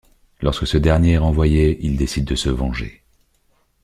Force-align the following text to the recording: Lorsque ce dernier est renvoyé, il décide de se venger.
Lorsque 0.41 0.65
ce 0.65 0.77
dernier 0.77 1.11
est 1.11 1.17
renvoyé, 1.19 1.77
il 1.85 1.95
décide 1.95 2.25
de 2.25 2.33
se 2.33 2.49
venger. 2.49 3.03